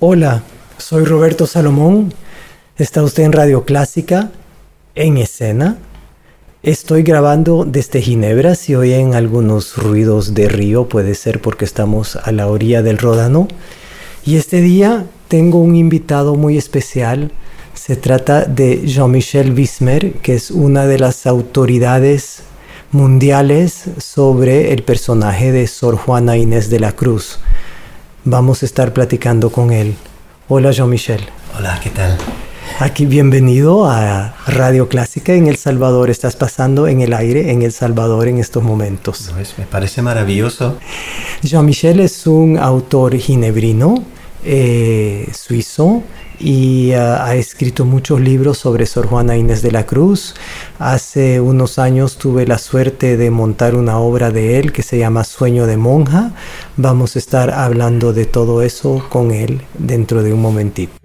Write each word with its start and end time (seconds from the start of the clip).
Hola, 0.00 0.44
soy 0.76 1.04
Roberto 1.04 1.44
Salomón. 1.44 2.14
Está 2.76 3.02
usted 3.02 3.24
en 3.24 3.32
Radio 3.32 3.64
Clásica, 3.64 4.30
en 4.94 5.16
escena. 5.16 5.76
Estoy 6.62 7.02
grabando 7.02 7.64
desde 7.64 8.00
Ginebra. 8.00 8.54
Si 8.54 8.76
oyen 8.76 9.16
algunos 9.16 9.76
ruidos 9.76 10.34
de 10.34 10.48
río, 10.48 10.88
puede 10.88 11.16
ser 11.16 11.42
porque 11.42 11.64
estamos 11.64 12.14
a 12.14 12.30
la 12.30 12.46
orilla 12.46 12.80
del 12.80 12.96
Ródano. 12.96 13.48
Y 14.24 14.36
este 14.36 14.60
día 14.60 15.04
tengo 15.26 15.58
un 15.58 15.74
invitado 15.74 16.36
muy 16.36 16.56
especial. 16.56 17.32
Se 17.74 17.96
trata 17.96 18.44
de 18.44 18.86
Jean-Michel 18.86 19.52
Wismer, 19.52 20.12
que 20.22 20.36
es 20.36 20.52
una 20.52 20.86
de 20.86 21.00
las 21.00 21.26
autoridades 21.26 22.42
mundiales 22.92 23.82
sobre 23.98 24.72
el 24.72 24.84
personaje 24.84 25.50
de 25.50 25.66
Sor 25.66 25.96
Juana 25.96 26.36
Inés 26.36 26.70
de 26.70 26.78
la 26.78 26.92
Cruz 26.92 27.40
vamos 28.24 28.62
a 28.62 28.66
estar 28.66 28.92
platicando 28.92 29.50
con 29.50 29.72
él. 29.72 29.94
Hola 30.48 30.70
Jean-Michel. 30.70 31.20
Hola, 31.56 31.78
¿qué 31.82 31.90
tal? 31.90 32.16
Aquí 32.80 33.06
bienvenido 33.06 33.86
a 33.86 34.36
Radio 34.46 34.88
Clásica 34.88 35.32
en 35.32 35.48
El 35.48 35.56
Salvador. 35.56 36.10
Estás 36.10 36.36
pasando 36.36 36.86
en 36.86 37.00
el 37.00 37.12
aire 37.12 37.50
en 37.50 37.62
El 37.62 37.72
Salvador 37.72 38.28
en 38.28 38.38
estos 38.38 38.62
momentos. 38.62 39.32
me 39.58 39.66
parece 39.66 40.00
maravilloso. 40.00 40.78
Jean-Michel 41.42 42.00
es 42.00 42.26
un 42.26 42.56
autor 42.56 43.16
ginebrino, 43.16 44.04
eh, 44.44 45.30
suizo, 45.32 46.02
y 46.40 46.92
ha 46.92 47.34
escrito 47.34 47.84
muchos 47.84 48.20
libros 48.20 48.58
sobre 48.58 48.86
Sor 48.86 49.06
Juana 49.06 49.36
Inés 49.36 49.62
de 49.62 49.72
la 49.72 49.86
Cruz. 49.86 50.34
Hace 50.78 51.40
unos 51.40 51.78
años 51.78 52.16
tuve 52.16 52.46
la 52.46 52.58
suerte 52.58 53.16
de 53.16 53.30
montar 53.30 53.74
una 53.74 53.98
obra 53.98 54.30
de 54.30 54.58
él 54.58 54.72
que 54.72 54.82
se 54.82 54.98
llama 54.98 55.24
Sueño 55.24 55.66
de 55.66 55.76
Monja. 55.76 56.32
Vamos 56.76 57.16
a 57.16 57.18
estar 57.18 57.50
hablando 57.50 58.12
de 58.12 58.24
todo 58.24 58.62
eso 58.62 59.04
con 59.08 59.32
él 59.32 59.62
dentro 59.78 60.22
de 60.22 60.32
un 60.32 60.40
momentito. 60.40 60.97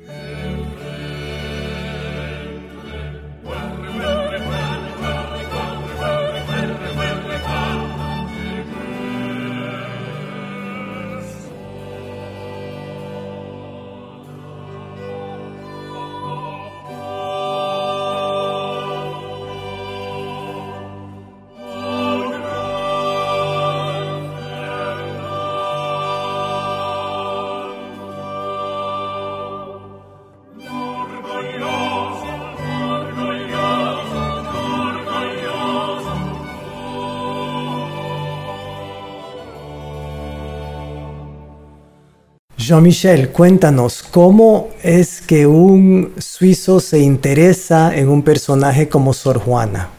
Jean-Michel, 42.74 43.30
cuéntanos, 43.30 44.02
¿cómo 44.02 44.72
es 44.82 45.22
que 45.22 45.46
un 45.46 46.12
suizo 46.18 46.80
se 46.80 46.98
interesa 46.98 47.96
en 47.96 48.10
un 48.10 48.24
personaje 48.24 48.90
como 48.90 49.14
Sor 49.14 49.38
Juana? 49.38 49.92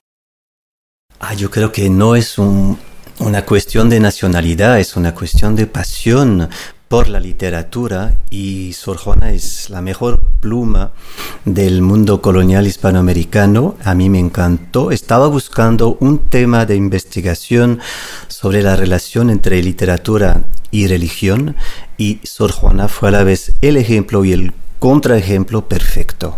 Ah, 1.20 1.34
yo 1.34 1.52
creo 1.52 1.70
que 1.70 1.88
no 1.88 2.16
es 2.16 2.36
una 2.36 3.46
cuestión 3.46 3.88
de 3.88 4.00
nacionalidad, 4.00 4.80
es 4.80 4.96
una 4.96 5.14
cuestión 5.14 5.54
de 5.54 5.68
pasión 5.68 6.48
por 6.88 7.08
la 7.08 7.20
literatura 7.20 8.16
y 8.30 8.72
Sor 8.72 8.96
Juana 8.96 9.30
es 9.30 9.70
la 9.70 9.80
mejor 9.80 10.20
pluma 10.40 10.92
del 11.44 11.80
mundo 11.80 12.20
colonial 12.20 12.66
hispanoamericano. 12.66 13.76
A 13.84 13.94
mí 13.94 14.10
me 14.10 14.18
encantó. 14.18 14.90
Estaba 14.90 15.28
buscando 15.28 15.96
un 16.00 16.28
tema 16.28 16.66
de 16.66 16.76
investigación 16.76 17.80
sobre 18.28 18.62
la 18.62 18.76
relación 18.76 19.30
entre 19.30 19.62
literatura 19.62 20.42
y 20.70 20.86
religión 20.88 21.56
y 21.96 22.20
Sor 22.22 22.52
Juana 22.52 22.88
fue 22.88 23.08
a 23.08 23.12
la 23.12 23.24
vez 23.24 23.54
el 23.60 23.76
ejemplo 23.76 24.24
y 24.24 24.32
el 24.32 24.52
contraejemplo 24.78 25.68
perfecto. 25.68 26.36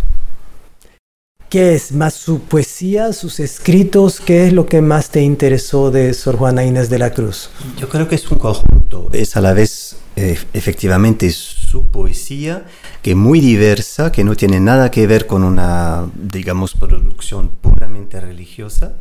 ¿Qué 1.48 1.74
es 1.74 1.92
más 1.92 2.14
su 2.14 2.40
poesía, 2.40 3.12
sus 3.12 3.38
escritos? 3.38 4.20
¿Qué 4.20 4.48
es 4.48 4.52
lo 4.52 4.66
que 4.66 4.80
más 4.80 5.10
te 5.10 5.22
interesó 5.22 5.92
de 5.92 6.12
Sor 6.12 6.36
Juana 6.36 6.64
Inés 6.64 6.90
de 6.90 6.98
la 6.98 7.12
Cruz? 7.12 7.50
Yo 7.78 7.88
creo 7.88 8.08
que 8.08 8.16
es 8.16 8.28
un 8.30 8.38
conjunto. 8.38 9.08
Es 9.12 9.36
a 9.36 9.40
la 9.40 9.52
vez 9.52 9.96
eh, 10.16 10.36
efectivamente 10.52 11.30
su 11.30 11.86
poesía, 11.86 12.66
que 13.00 13.12
es 13.12 13.16
muy 13.16 13.40
diversa, 13.40 14.10
que 14.10 14.24
no 14.24 14.34
tiene 14.34 14.58
nada 14.58 14.90
que 14.90 15.06
ver 15.06 15.28
con 15.28 15.44
una, 15.44 16.10
digamos, 16.14 16.74
producción 16.74 17.50
puramente 17.60 18.20
religiosa. 18.20 18.96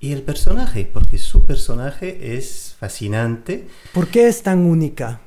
Y 0.00 0.12
el 0.12 0.22
personaje, 0.22 0.88
porque 0.90 1.18
su 1.18 1.44
personaje 1.44 2.36
es 2.36 2.74
fascinante. 2.80 3.68
¿Por 3.92 4.08
qué 4.08 4.28
es 4.28 4.42
tan 4.42 4.60
única? 4.60 5.20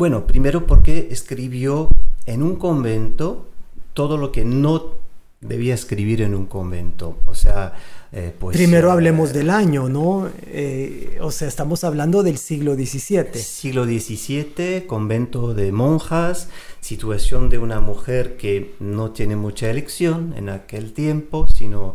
Bueno, 0.00 0.26
primero 0.26 0.66
porque 0.66 1.08
escribió 1.10 1.90
en 2.24 2.42
un 2.42 2.56
convento 2.56 3.50
todo 3.92 4.16
lo 4.16 4.32
que 4.32 4.46
no 4.46 4.94
debía 5.42 5.74
escribir 5.74 6.22
en 6.22 6.34
un 6.34 6.46
convento. 6.46 7.18
O 7.26 7.34
sea, 7.34 7.74
eh, 8.10 8.34
Primero 8.50 8.92
hablemos 8.92 9.34
del 9.34 9.50
año, 9.50 9.90
¿no? 9.90 10.30
Eh, 10.46 11.18
o 11.20 11.30
sea, 11.30 11.48
estamos 11.48 11.84
hablando 11.84 12.22
del 12.22 12.38
siglo 12.38 12.76
XVII. 12.76 13.34
Siglo 13.34 13.84
XVII, 13.84 14.86
convento 14.86 15.52
de 15.52 15.70
monjas, 15.70 16.48
situación 16.80 17.50
de 17.50 17.58
una 17.58 17.82
mujer 17.82 18.38
que 18.38 18.74
no 18.80 19.10
tiene 19.10 19.36
mucha 19.36 19.68
elección 19.68 20.32
en 20.34 20.48
aquel 20.48 20.94
tiempo, 20.94 21.46
sino 21.46 21.94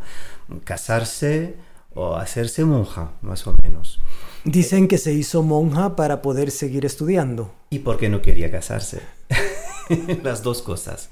casarse 0.63 1.55
o 1.95 2.17
hacerse 2.17 2.65
monja, 2.65 3.13
más 3.23 3.47
o 3.47 3.55
menos. 3.63 3.99
Dicen 4.45 4.87
que 4.87 4.99
se 4.99 5.11
hizo 5.11 5.41
monja 5.41 5.95
para 5.95 6.21
poder 6.21 6.51
seguir 6.51 6.85
estudiando. 6.85 7.51
Y 7.71 7.79
porque 7.79 8.09
no 8.09 8.21
quería 8.21 8.51
casarse. 8.51 9.01
Las 10.23 10.43
dos 10.43 10.61
cosas. 10.61 11.09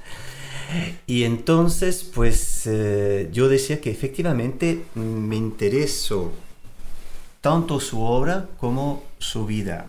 Y 1.07 1.23
entonces, 1.23 2.03
pues 2.03 2.67
eh, 2.67 3.29
yo 3.33 3.49
decía 3.49 3.81
que 3.81 3.89
efectivamente 3.89 4.85
me 4.93 5.35
interesó 5.35 6.31
tanto 7.41 7.79
su 7.79 8.03
obra 8.03 8.49
como 8.59 9.01
su 9.17 9.47
vida. 9.47 9.87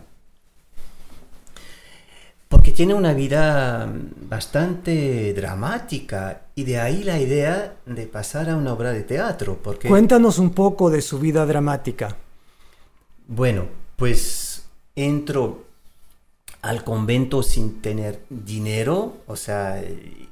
Porque 2.49 2.71
tiene 2.71 2.95
una 2.95 3.13
vida 3.13 3.93
bastante 4.27 5.33
dramática 5.35 6.41
y 6.55 6.63
de 6.63 6.79
ahí 6.79 7.03
la 7.03 7.19
idea 7.19 7.75
de 7.85 8.07
pasar 8.07 8.49
a 8.49 8.55
una 8.55 8.73
obra 8.73 8.91
de 8.91 9.03
teatro. 9.03 9.59
Porque... 9.63 9.87
Cuéntanos 9.87 10.39
un 10.39 10.49
poco 10.49 10.89
de 10.89 11.01
su 11.03 11.19
vida 11.19 11.45
dramática. 11.45 12.17
Bueno, 13.27 13.65
pues 13.95 14.65
entro 14.95 15.65
al 16.61 16.83
convento 16.83 17.43
sin 17.43 17.81
tener 17.81 18.21
dinero, 18.29 19.17
o 19.27 19.35
sea, 19.35 19.83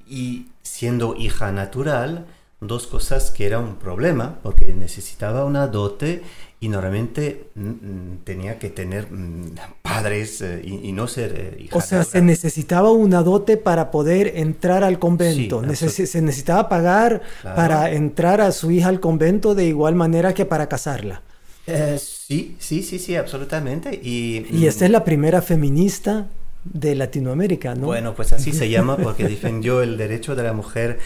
y 0.08 0.48
siendo 0.62 1.16
hija 1.16 1.52
natural, 1.52 2.26
dos 2.60 2.88
cosas 2.88 3.32
que 3.32 3.46
era 3.46 3.60
un 3.60 3.76
problema, 3.76 4.40
porque 4.42 4.74
necesitaba 4.74 5.46
una 5.46 5.68
dote 5.68 6.24
y 6.60 6.70
normalmente 6.70 7.48
mm, 7.56 7.68
mm, 7.68 8.18
tenía 8.24 8.58
que 8.58 8.70
tener 8.70 9.12
mm, 9.12 9.56
padres 9.82 10.42
eh, 10.42 10.62
y, 10.64 10.92
no 10.94 11.08
ser 11.08 11.34
eh, 11.36 11.64
hija. 11.64 11.78
O 11.78 11.82
sea, 11.82 12.04
se 12.04 12.22
necesitaba 12.22 12.92
una 12.92 13.22
dote 13.22 13.58
para 13.58 13.92
poder 13.92 14.34
entrar 14.38 14.84
al 14.84 14.98
convento. 14.98 15.62
se 15.76 16.22
necesitaba 16.22 16.70
pagar 16.70 17.22
para 17.44 17.92
entrar 17.92 18.40
a 18.40 18.52
su 18.52 18.72
hija 18.72 18.88
al 18.88 19.02
convento 19.02 19.56
de 19.56 19.66
igual 19.66 19.96
manera 19.96 20.34
que 20.34 20.46
para 20.46 20.68
casarla. 20.68 21.22
Eh, 21.68 21.98
sí, 22.00 22.56
sí, 22.60 22.84
sí, 22.84 23.00
sí, 23.00 23.16
absolutamente. 23.16 24.00
Y, 24.02 24.46
y 24.52 24.68
esta 24.68 24.86
es 24.86 24.92
la 24.92 25.04
primera 25.04 25.42
feminista 25.42 26.28
de 26.64 26.96
Latinoamérica, 26.96 27.76
¿no? 27.76 27.88
Bueno, 27.88 28.14
pues 28.16 28.34
así 28.34 28.52
se 28.54 28.70
llama 28.72 28.98
porque 28.98 29.26
defendió 29.26 29.82
el 29.82 29.98
derecho 29.98 30.36
de 30.36 30.44
la 30.44 30.54
mujer 30.54 31.00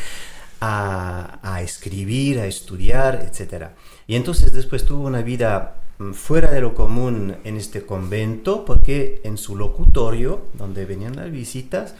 a, 0.61 1.59
escribir, 1.61 2.39
a 2.39 2.47
estudiar, 2.47 3.27
etc. 3.31 3.67
Y 4.07 4.15
entonces 4.15 4.53
después 4.53 4.85
tuvo 4.85 5.07
una 5.07 5.21
vida 5.21 5.75
mm, 5.99 6.13
fuera 6.13 6.51
de 6.51 6.61
lo 6.61 6.73
común 6.73 7.35
en 7.43 7.57
este 7.57 7.85
convento 7.85 8.65
porque 8.65 9.21
en 9.23 9.37
su 9.37 9.55
locutorio, 9.55 10.47
donde 10.53 10.85
venían 10.85 11.15
las 11.15 11.31
visitas, 11.31 11.95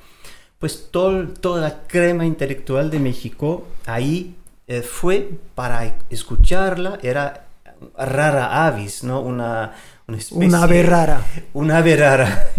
pues 0.59 0.89
toda 0.91 1.61
la 1.61 1.83
crema 1.85 2.25
intelectual 2.25 2.89
de 2.89 2.99
México 2.99 3.67
ahí 3.85 4.35
eh, 4.67 4.81
fue 4.81 5.29
para 5.53 5.99
escucharla, 6.09 6.97
era 7.03 7.46
rara 7.97 8.65
avis, 8.65 9.03
¿no? 9.03 9.21
Una, 9.21 9.73
una 10.07 10.17
especie... 10.17 10.47
Una 10.47 10.63
ave 10.63 10.83
rara. 10.83 11.25
Una 11.53 11.77
ave 11.77 11.95
rara, 11.95 12.49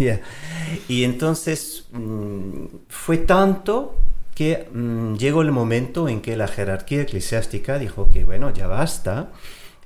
Y 0.87 1.03
entonces 1.03 1.87
mm, 1.91 2.65
fue 2.87 3.17
tanto 3.17 3.95
que 4.35 4.69
mm, 4.71 5.15
llegó 5.15 5.41
el 5.41 5.51
momento 5.51 6.07
en 6.07 6.21
que 6.21 6.37
la 6.37 6.47
jerarquía 6.47 7.01
eclesiástica 7.01 7.77
dijo 7.77 8.09
que, 8.09 8.23
bueno, 8.23 8.53
ya 8.53 8.67
basta 8.67 9.31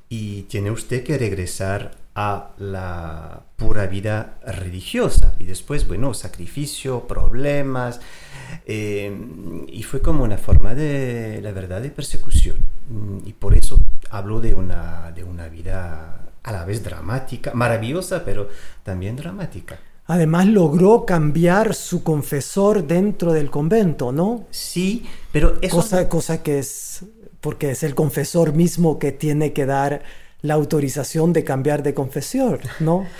y 0.10 0.44
tiene 0.44 0.70
usted 0.70 1.04
que 1.04 1.18
regresar 1.18 2.04
a 2.16 2.52
la 2.60 3.42
pura 3.56 3.88
vida 3.88 4.36
religiosa. 4.46 5.36
Y 5.40 5.46
después, 5.46 5.88
bueno, 5.88 6.14
sacrificio, 6.14 7.08
problemas, 7.08 8.00
eh, 8.66 9.12
y 9.68 9.84
fue 9.84 10.02
como 10.02 10.24
una 10.24 10.38
forma 10.38 10.76
de, 10.76 11.40
la 11.42 11.52
verdad, 11.52 11.82
de 11.82 11.90
persecución. 11.90 12.58
Mm, 12.90 13.28
y 13.28 13.34
por 13.34 13.56
eso 13.56 13.80
hablo 14.14 14.40
de 14.40 14.54
una, 14.54 15.12
de 15.12 15.24
una 15.24 15.48
vida 15.48 16.20
a 16.44 16.52
la 16.52 16.66
vez 16.66 16.84
dramática, 16.84 17.52
maravillosa, 17.54 18.24
pero 18.24 18.48
también 18.84 19.16
dramática. 19.16 19.80
Además 20.06 20.48
logró 20.48 21.06
cambiar 21.06 21.74
su 21.74 22.04
confesor 22.04 22.86
dentro 22.86 23.34
del 23.34 23.50
convento, 23.50 24.12
¿no? 24.12 24.46
Sí, 24.52 25.06
pero 25.32 25.58
eso... 25.62 25.78
Cosa, 25.78 26.10
cosa 26.10 26.44
que 26.44 26.60
es, 26.60 27.06
porque 27.42 27.72
es 27.72 27.84
el 27.84 27.96
confesor 27.96 28.54
mismo 28.54 29.00
que 29.00 29.12
tiene 29.12 29.54
que 29.54 29.66
dar 29.66 30.04
la 30.42 30.54
autorización 30.54 31.34
de 31.34 31.44
cambiar 31.44 31.82
de 31.84 31.94
confesión, 31.94 32.60
¿no? 32.80 33.08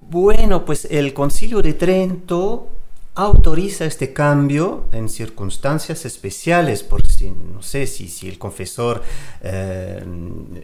Bueno, 0.00 0.64
pues 0.64 0.86
el 0.90 1.12
concilio 1.12 1.60
de 1.60 1.74
Trento 1.74 2.70
autoriza 3.18 3.84
este 3.84 4.12
cambio 4.12 4.84
en 4.92 5.08
circunstancias 5.08 6.04
especiales, 6.04 6.84
por 6.84 7.04
si, 7.04 7.32
no 7.32 7.62
sé, 7.62 7.88
si, 7.88 8.06
si 8.06 8.28
el 8.28 8.38
confesor 8.38 9.02
eh, 9.42 10.04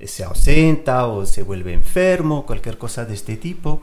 se 0.07 0.23
ausenta 0.23 1.09
o 1.09 1.27
se 1.27 1.43
vuelve 1.43 1.73
enfermo, 1.73 2.47
cualquier 2.47 2.79
cosa 2.79 3.05
de 3.05 3.15
este 3.15 3.37
tipo. 3.37 3.83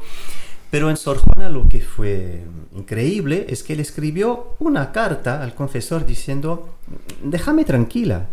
Pero 0.70 0.90
en 0.90 0.96
Sor 0.96 1.18
Juana 1.18 1.50
lo 1.50 1.68
que 1.68 1.82
fue 1.82 2.46
increíble 2.74 3.46
es 3.50 3.62
que 3.62 3.74
él 3.74 3.82
escribió 3.82 4.56
una 4.60 4.94
carta 4.94 5.44
al 5.44 5.54
confesor 5.54 6.06
diciendo, 6.06 6.70
déjame 7.22 7.66
tranquila, 7.66 8.28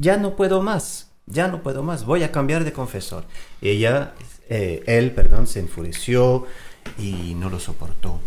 ya 0.00 0.16
no 0.16 0.34
puedo 0.34 0.62
más, 0.62 1.10
ya 1.26 1.46
no 1.48 1.62
puedo 1.62 1.82
más, 1.82 2.06
voy 2.06 2.22
a 2.22 2.32
cambiar 2.32 2.64
de 2.64 2.72
confesor. 2.72 3.24
Ella, 3.60 4.14
eh, 4.48 4.82
él, 4.86 5.10
perdón, 5.10 5.46
se 5.46 5.60
enfureció 5.60 6.46
y 6.98 7.34
no 7.34 7.50
lo 7.50 7.60
soportó. 7.60 8.18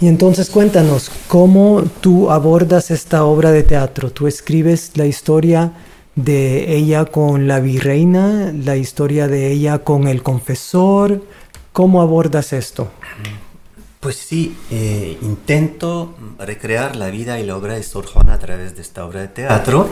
Y 0.00 0.06
entonces 0.06 0.48
cuéntanos, 0.48 1.10
¿cómo 1.26 1.82
tú 2.00 2.30
abordas 2.30 2.92
esta 2.92 3.24
obra 3.24 3.50
de 3.50 3.64
teatro? 3.64 4.10
Tú 4.10 4.28
escribes 4.28 4.92
la 4.94 5.06
historia 5.06 5.72
de 6.14 6.76
ella 6.76 7.04
con 7.04 7.48
la 7.48 7.58
virreina, 7.58 8.52
la 8.52 8.76
historia 8.76 9.26
de 9.26 9.50
ella 9.50 9.80
con 9.80 10.06
el 10.06 10.22
confesor. 10.22 11.22
¿Cómo 11.72 12.00
abordas 12.00 12.52
esto? 12.52 12.88
Pues 13.98 14.14
sí, 14.14 14.56
eh, 14.70 15.18
intento 15.22 16.14
recrear 16.38 16.94
la 16.94 17.10
vida 17.10 17.40
y 17.40 17.46
la 17.46 17.56
obra 17.56 17.74
de 17.74 17.82
Sor 17.82 18.06
Juana 18.06 18.34
a 18.34 18.38
través 18.38 18.76
de 18.76 18.82
esta 18.82 19.04
obra 19.04 19.22
de 19.22 19.28
teatro, 19.28 19.90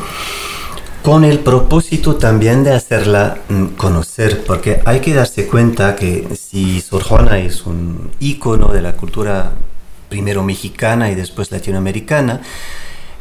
con 1.02 1.24
el 1.24 1.40
propósito 1.40 2.14
también 2.14 2.62
de 2.62 2.72
hacerla 2.72 3.38
mm, 3.48 3.66
conocer, 3.76 4.44
porque 4.44 4.80
hay 4.84 5.00
que 5.00 5.14
darse 5.14 5.48
cuenta 5.48 5.96
que 5.96 6.28
si 6.36 6.80
Sor 6.80 7.02
Juana 7.02 7.40
es 7.40 7.66
un 7.66 8.12
ícono 8.20 8.68
de 8.72 8.82
la 8.82 8.92
cultura 8.92 9.52
primero 10.08 10.42
mexicana 10.42 11.10
y 11.10 11.14
después 11.14 11.50
latinoamericana, 11.50 12.40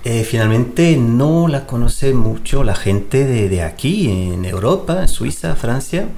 eh, 0.04 0.24
finalmente 0.24 0.98
no 0.98 1.48
la 1.48 1.66
conoce 1.66 2.14
mucho 2.14 2.64
la 2.64 2.76
gente 2.76 3.26
de, 3.26 3.64
aquí, 3.64 4.08
en 4.08 4.46
Europa, 4.46 5.02
en 5.02 5.08
Suiza, 5.08 5.56
Francia. 5.56 6.10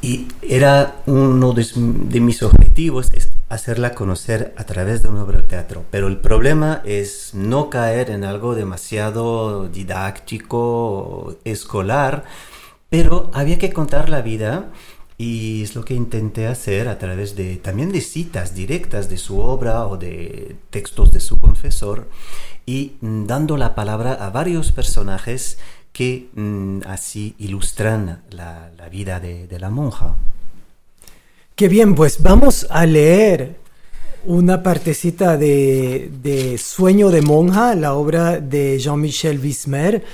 Y 0.00 0.28
era 0.42 0.96
uno 1.06 1.52
de, 1.52 2.20
mis 2.20 2.42
objetivos, 2.42 3.10
es 3.12 3.32
hacerla 3.48 3.94
conocer 3.94 4.54
a 4.56 4.64
través 4.64 5.02
de 5.02 5.08
una 5.08 5.24
obra 5.24 5.42
de 5.42 5.46
teatro. 5.48 5.84
Pero 5.90 6.08
el 6.08 6.18
problema 6.18 6.80
es 6.86 7.32
no 7.34 7.68
caer 7.68 8.10
en 8.10 8.24
algo 8.24 8.54
demasiado 8.54 9.68
didáctico, 9.68 11.36
escolar, 11.44 12.24
pero 12.88 13.30
había 13.34 13.58
que 13.58 13.72
contar 13.72 14.08
la 14.08 14.22
vida 14.22 14.70
y 15.16 15.62
es 15.62 15.76
lo 15.76 15.84
que 15.84 15.94
intenté 15.94 16.46
hacer 16.46 16.88
a 16.88 16.98
través 16.98 17.36
de 17.36 17.56
también 17.56 17.92
de 17.92 18.00
citas 18.00 18.54
directas 18.54 19.08
de 19.08 19.16
su 19.16 19.38
obra 19.38 19.86
o 19.86 19.96
de 19.96 20.56
textos 20.70 21.12
de 21.12 21.20
su 21.20 21.38
confesor 21.38 22.08
y 22.66 22.94
mm, 23.00 23.26
dando 23.26 23.56
la 23.56 23.74
palabra 23.74 24.14
a 24.14 24.30
varios 24.30 24.72
personajes 24.72 25.58
que 25.92 26.28
mm, 26.34 26.80
así 26.86 27.36
ilustran 27.38 28.22
la, 28.30 28.70
vida 28.90 29.20
de, 29.20 29.58
la 29.58 29.70
monja. 29.70 30.16
Qué 31.54 31.68
bien, 31.68 31.94
pues 31.94 32.20
vamos 32.20 32.66
a 32.68 32.84
leer 32.84 33.56
una 34.24 34.62
partecita 34.62 35.36
de, 35.36 36.58
Sueño 36.60 37.10
de 37.10 37.22
monja, 37.22 37.76
la 37.76 37.94
obra 37.94 38.40
de 38.40 38.78
Jean-Michel 38.80 39.38
Vismer, 39.38 40.04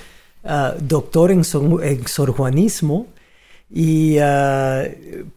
ah, 0.45 0.75
doctor 0.79 1.31
en, 1.31 1.43
en 1.83 2.07
sorjuanismo. 2.07 3.07
Y 3.73 4.19
ah, 4.19 4.85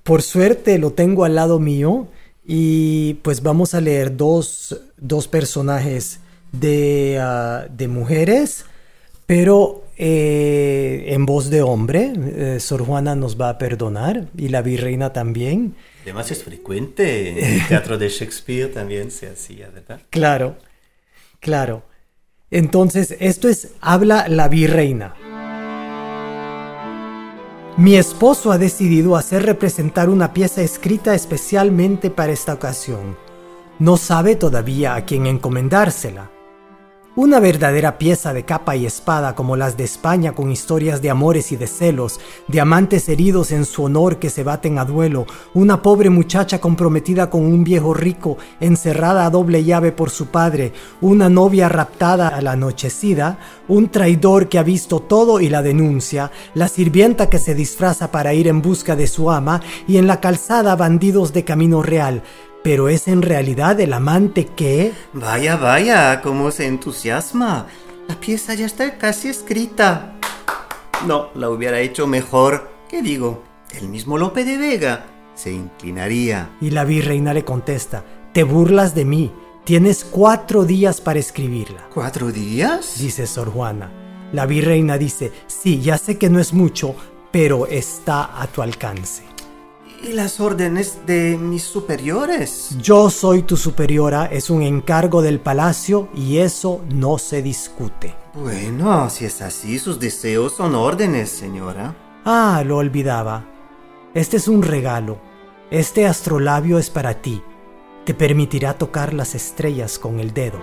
por 0.04 0.22
suerte 0.22 0.78
lo 0.80 0.92
tengo 0.92 1.24
al 1.24 1.36
lado 1.36 1.60
mío 1.60 2.08
y 2.46 3.16
pues 3.16 3.42
vamos 3.42 3.74
a 3.74 3.82
leer 3.82 4.18
dos, 4.18 4.80
personajes 5.30 6.20
de, 6.52 7.20
uh, 7.20 7.74
de, 7.74 7.88
mujeres, 7.88 8.66
pero 9.26 9.84
eh, 9.98 11.06
en 11.08 11.26
voz 11.26 11.50
de 11.50 11.62
hombre. 11.62 12.12
Eh, 12.16 12.60
Sor 12.60 12.86
Juana 12.86 13.16
nos 13.16 13.40
va 13.40 13.50
a 13.50 13.58
perdonar 13.58 14.28
y 14.38 14.50
la 14.50 14.62
virreina 14.62 15.14
también. 15.14 15.76
Además 16.04 16.32
es 16.32 16.44
frecuente, 16.44 17.30
en 17.30 17.62
el 17.62 17.68
teatro 17.68 17.98
de 17.98 18.10
Shakespeare 18.10 18.68
también 18.68 19.10
se 19.10 19.30
hacía, 19.30 19.70
¿verdad? 19.70 20.02
Claro, 20.10 20.58
claro. 21.40 21.84
Entonces, 22.52 23.16
esto 23.20 23.48
es 23.48 23.70
Habla 23.80 24.28
la 24.28 24.48
virreina. 24.48 25.16
Mi 27.76 27.96
esposo 27.96 28.52
ha 28.52 28.60
decidido 28.60 29.16
hacer 29.16 29.48
representar 29.48 30.08
una 30.08 30.32
pieza 30.32 30.62
escrita 30.62 31.16
especialmente 31.16 32.12
para 32.12 32.32
esta 32.32 32.54
ocasión. 32.54 33.18
No 33.80 33.98
sabe 33.98 34.36
todavía 34.36 34.94
a 34.94 35.06
quién 35.06 35.26
encomendársela. 35.26 36.33
Una 37.16 37.40
verdadera 37.40 38.00
pieza 38.00 38.34
de 38.34 38.44
capa 38.44 38.76
y 38.76 38.88
espada 38.88 39.36
como 39.36 39.56
las 39.56 39.78
de 39.78 39.84
España 39.84 40.32
con 40.32 40.52
historias 40.52 41.00
de 41.00 41.12
amores 41.12 41.52
y 41.52 41.56
de 41.56 41.68
celos, 41.68 42.20
de 42.48 42.60
amantes 42.60 43.08
heridos 43.08 43.52
en 43.52 43.66
su 43.66 43.84
honor 43.84 44.18
que 44.18 44.32
se 44.32 44.44
baten 44.44 44.80
a 44.80 44.86
duelo, 44.86 45.28
una 45.54 45.84
pobre 45.84 46.10
muchacha 46.10 46.60
comprometida 46.60 47.30
con 47.30 47.46
un 47.46 47.64
viejo 47.64 47.94
rico, 47.94 48.38
encerrada 48.60 49.28
a 49.28 49.30
doble 49.30 49.64
llave 49.64 49.92
por 49.92 50.10
su 50.10 50.30
padre, 50.30 50.74
una 51.02 51.30
novia 51.30 51.70
raptada 51.70 52.30
a 52.30 52.42
la 52.42 52.54
anochecida, 52.54 53.38
un 53.68 53.90
traidor 53.90 54.50
que 54.50 54.58
ha 54.58 54.64
visto 54.64 55.00
todo 55.00 55.40
y 55.40 55.50
la 55.50 55.62
denuncia, 55.62 56.32
la 56.56 56.68
sirvienta 56.68 57.30
que 57.30 57.38
se 57.38 57.54
disfraza 57.54 58.10
para 58.10 58.34
ir 58.34 58.48
en 58.48 58.64
busca 58.64 58.96
de 58.96 59.06
su 59.06 59.30
ama 59.30 59.62
y 59.88 59.98
en 59.98 60.08
la 60.08 60.20
calzada 60.20 60.76
bandidos 60.76 61.32
de 61.32 61.44
camino 61.44 61.84
real, 61.84 62.24
pero 62.64 62.88
es 62.88 63.08
en 63.08 63.22
realidad 63.22 63.80
el 63.80 63.94
amante 63.94 64.46
que... 64.46 64.94
Vaya, 65.12 65.58
vaya, 65.58 66.22
cómo 66.22 66.50
se 66.50 66.66
entusiasma. 66.66 67.68
La 68.08 68.20
pieza 68.20 68.54
ya 68.54 68.66
está 68.66 68.98
casi 68.98 69.28
escrita. 69.28 70.16
No, 71.06 71.30
la 71.36 71.50
hubiera 71.50 71.82
hecho 71.82 72.08
mejor. 72.08 72.72
¿Qué 72.90 73.02
digo? 73.02 73.44
El 73.78 73.90
mismo 73.90 74.18
Lope 74.18 74.46
de 74.46 74.58
Vega 74.58 75.06
se 75.36 75.52
inclinaría. 75.52 76.50
Y 76.62 76.70
la 76.70 76.86
virreina 76.86 77.34
le 77.34 77.44
contesta, 77.44 78.04
te 78.34 78.44
burlas 78.44 78.96
de 78.96 79.06
mí. 79.06 79.32
Tienes 79.66 80.06
cuatro 80.06 80.66
días 80.66 81.02
para 81.02 81.20
escribirla. 81.20 81.88
¿Cuatro 81.94 82.32
días? 82.32 83.00
Dice 83.00 83.28
Sor 83.28 83.50
Juana. 83.52 83.92
La 84.32 84.46
virreina 84.46 84.98
dice, 84.98 85.32
sí, 85.48 85.80
ya 85.82 85.98
sé 85.98 86.18
que 86.18 86.30
no 86.30 86.40
es 86.40 86.54
mucho, 86.54 86.96
pero 87.32 87.68
está 87.68 88.42
a 88.42 88.48
tu 88.48 88.62
alcance. 88.62 89.33
¿Y 90.04 90.12
las 90.12 90.42
órdenes 90.42 91.06
de 91.06 91.38
mis 91.38 91.64
superiores? 91.64 92.76
Yo 92.82 93.10
soy 93.10 93.44
tu 93.44 93.56
superiora, 93.56 94.26
es 94.26 94.50
un 94.50 94.62
encargo 94.62 95.22
del 95.22 95.40
palacio 95.40 96.10
y 96.14 96.40
eso 96.40 96.82
no 96.90 97.18
se 97.18 97.42
discute. 97.42 98.14
Bueno, 98.34 99.10
si 99.10 99.24
es 99.24 99.42
así, 99.42 99.80
sus 99.80 100.02
deseos 100.02 100.58
son 100.58 100.76
órdenes, 100.76 101.30
señora. 101.30 101.96
Ah, 102.26 102.64
lo 102.66 102.80
olvidaba. 102.80 103.46
Este 104.14 104.36
es 104.36 104.50
un 104.50 104.62
regalo. 104.62 105.20
Este 105.72 106.06
astrolabio 106.06 106.80
es 106.80 106.90
para 106.90 107.22
ti. 107.22 107.42
Te 108.04 108.14
permitirá 108.14 108.74
tocar 108.74 109.14
las 109.14 109.36
estrellas 109.36 109.98
con 110.00 110.20
el 110.20 110.34
dedo. 110.34 110.60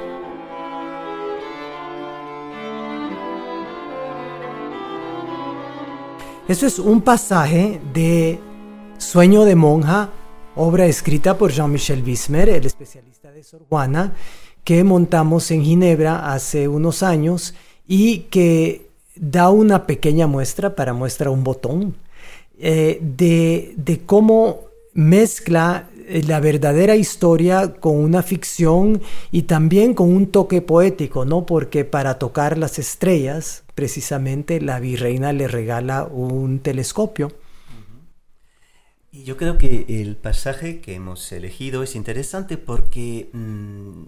Eso 6.46 6.66
es 6.66 6.78
un 6.78 7.00
pasaje 7.00 7.80
de 7.94 8.49
Sueño 9.00 9.46
de 9.46 9.56
monja, 9.56 10.10
obra 10.54 10.84
escrita 10.84 11.38
por 11.38 11.50
Jean-Michel 11.50 12.04
Wismer, 12.04 12.50
el 12.50 12.66
especialista 12.66 13.32
de 13.32 13.42
Sor 13.42 13.62
Juana, 13.68 14.12
que 14.62 14.84
montamos 14.84 15.50
en 15.50 15.64
Ginebra 15.64 16.32
hace 16.32 16.68
unos 16.68 17.02
años 17.02 17.54
y 17.88 18.26
que 18.30 18.88
da 19.16 19.48
una 19.48 19.86
pequeña 19.86 20.26
muestra, 20.26 20.76
para 20.76 20.92
muestra 20.92 21.30
un 21.30 21.42
botón, 21.42 21.96
eh, 22.58 22.98
de, 23.00 23.72
de 23.78 24.00
cómo 24.00 24.66
mezcla 24.92 25.88
eh, 26.06 26.22
la 26.26 26.38
verdadera 26.38 26.94
historia 26.94 27.76
con 27.80 27.96
una 27.96 28.22
ficción 28.22 29.00
y 29.32 29.42
también 29.42 29.94
con 29.94 30.14
un 30.14 30.26
toque 30.26 30.60
poético, 30.60 31.24
¿no? 31.24 31.46
Porque 31.46 31.86
para 31.86 32.18
tocar 32.18 32.58
las 32.58 32.78
estrellas, 32.78 33.64
precisamente 33.74 34.60
la 34.60 34.78
virreina 34.78 35.32
le 35.32 35.48
regala 35.48 36.04
un 36.04 36.58
telescopio 36.58 37.32
yo 39.24 39.36
creo 39.36 39.58
que 39.58 39.86
el 39.88 40.16
pasaje 40.16 40.80
que 40.80 40.94
hemos 40.94 41.30
elegido 41.32 41.82
es 41.82 41.96
interesante 41.96 42.56
porque 42.56 43.30
mm, 43.32 44.04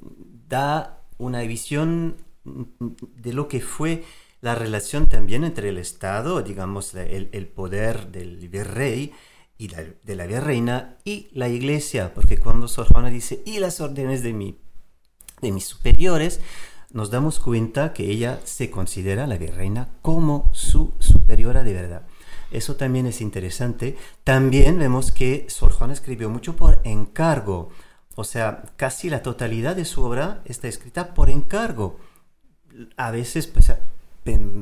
da 0.49 1.03
una 1.19 1.43
visión 1.43 2.17
mm, 2.45 2.63
de 3.17 3.33
lo 3.33 3.49
que 3.49 3.61
fue 3.61 4.05
la 4.41 4.55
relación 4.55 5.09
también 5.09 5.45
entre 5.45 5.69
el 5.69 5.79
Estado, 5.79 6.43
digamos, 6.43 6.95
el, 6.95 7.47
poder 7.47 8.09
del 8.09 8.49
virrey 8.49 9.13
y 9.57 9.69
de 9.69 10.17
la 10.17 10.27
virreina 10.27 10.97
y 11.05 11.29
la 11.33 11.49
iglesia, 11.49 12.13
porque 12.13 12.39
cuando 12.39 12.67
Sor 12.67 12.89
Juana 12.89 13.09
dice, 13.09 13.41
y 13.47 13.61
las 13.61 13.81
órdenes 13.81 14.25
de, 14.25 14.33
mi, 14.33 14.59
de 15.41 15.53
mis 15.53 15.65
superiores, 15.65 16.41
nos 16.93 17.11
damos 17.11 17.39
cuenta 17.39 17.93
que 17.93 18.11
ella 18.11 18.41
se 18.45 18.69
considera 18.69 19.29
la 19.29 19.39
virreina 19.39 19.89
como 20.03 20.51
su 20.53 20.93
superiora 20.99 21.63
de 21.63 21.73
verdad. 21.73 22.03
Eso 22.53 22.77
también 22.77 23.07
es 23.07 23.21
interesante. 23.21 23.97
También 24.25 24.79
vemos 24.79 25.11
que 25.11 25.47
Sor 25.49 25.73
Juana 25.73 25.93
escribió 25.93 26.29
mucho 26.29 26.55
por 26.55 26.81
encargo. 26.85 27.71
O 28.15 28.25
sea, 28.25 28.65
casi 28.77 29.09
la 29.09 29.23
totalidad 29.23 29.75
de 29.75 29.87
su 29.87 30.03
obra 30.03 30.43
está 30.45 30.69
escrita 30.69 31.15
por 31.15 31.31
encargo. 31.31 31.99
A 32.97 33.11
veces 33.11 33.47
pues, 33.47 33.73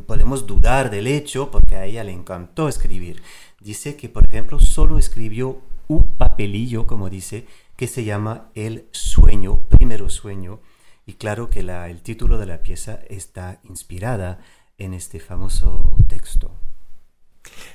podemos 0.07 0.47
dudar 0.47 0.91
del 0.91 1.07
hecho 1.07 1.51
porque 1.51 1.75
a 1.75 1.85
ella 1.85 2.05
le 2.05 2.13
encantó 2.13 2.69
escribir. 2.69 3.23
Dice 3.61 3.97
que, 3.97 4.09
por 4.09 4.25
ejemplo, 4.25 4.61
solo 4.61 4.99
escribió 4.99 5.61
un 5.89 6.17
papelillo, 6.17 6.87
como 6.87 7.11
dice, 7.11 7.47
que 7.77 7.89
se 7.89 8.05
llama 8.05 8.51
El 8.55 8.87
sueño, 8.93 9.65
primero 9.69 10.09
sueño. 10.09 10.61
Y 11.07 11.15
claro 11.15 11.51
que 11.51 11.61
el 11.61 12.03
título 12.03 12.39
de 12.39 12.47
la 12.47 12.63
pieza 12.63 13.01
está 13.09 13.61
inspirada 13.65 14.39
en 14.79 14.95
este 14.95 15.19
famoso 15.19 15.97
texto. 16.07 16.53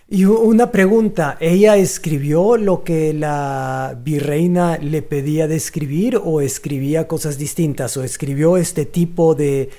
Y 0.08 0.25
una 0.25 0.72
pregunta, 0.72 1.36
¿ella 1.39 1.77
escribió 1.77 2.58
lo 2.58 2.84
que 2.84 3.12
la 3.12 4.00
virreina 4.03 4.77
le 4.77 5.01
pedía 5.01 5.48
de 5.48 5.55
escribir 5.55 6.22
o 6.24 6.41
escribía 6.41 7.08
cosas 7.08 7.39
distintas 7.39 7.98
o 7.98 8.03
escribió 8.03 8.58
este 8.58 8.86
tipo 8.86 9.34
de, 9.34 9.72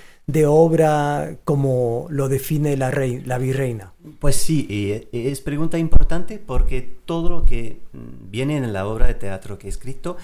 obra 0.46 1.38
como 1.44 2.08
lo 2.10 2.28
define 2.28 2.76
la, 2.76 2.90
la 3.24 3.38
virreina? 3.38 3.92
Pues 4.18 4.34
sí, 4.34 5.06
es 5.12 5.40
pregunta 5.42 5.78
importante 5.78 6.40
porque 6.44 6.82
todo 7.04 7.28
lo 7.28 7.46
que 7.46 7.80
viene 7.92 8.56
en 8.56 8.72
la 8.72 8.88
obra 8.88 9.06
de 9.06 9.14
teatro 9.14 9.58
que 9.58 9.68
he 9.68 9.70
escrito 9.70 10.16